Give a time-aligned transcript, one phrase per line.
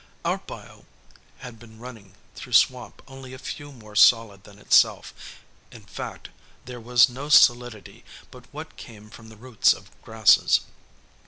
[0.25, 0.85] Our bayou
[1.41, 5.13] had been running through swamp only a little more solid than itself;
[5.71, 6.29] in fact,
[6.65, 10.61] there was no solidity but what came from the roots of grasses.